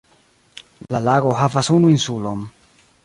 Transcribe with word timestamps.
La 0.95 1.01
lago 1.07 1.35
havas 1.41 1.69
unu 1.77 1.93
insulon. 1.97 2.43